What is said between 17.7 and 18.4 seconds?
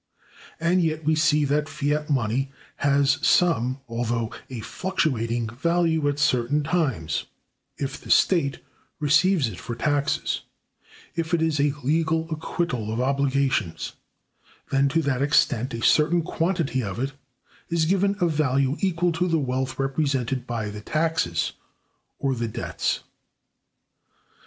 given a